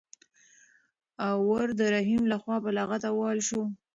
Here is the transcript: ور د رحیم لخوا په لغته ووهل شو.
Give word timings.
ور 1.47 1.67
د 1.79 1.81
رحیم 1.95 2.23
لخوا 2.31 2.55
په 2.63 2.69
لغته 2.77 3.09
ووهل 3.11 3.39
شو. 3.47 3.61